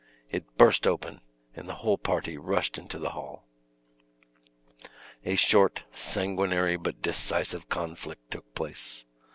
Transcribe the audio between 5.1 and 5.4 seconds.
A